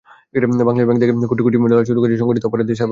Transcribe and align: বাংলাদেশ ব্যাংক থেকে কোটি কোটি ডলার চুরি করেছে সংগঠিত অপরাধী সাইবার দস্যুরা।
বাংলাদেশ 0.67 0.87
ব্যাংক 0.87 0.99
থেকে 1.01 1.13
কোটি 1.31 1.41
কোটি 1.45 1.57
ডলার 1.73 1.87
চুরি 1.89 1.99
করেছে 2.01 2.19
সংগঠিত 2.23 2.43
অপরাধী 2.47 2.47
সাইবার 2.47 2.61
দস্যুরা। 2.69 2.79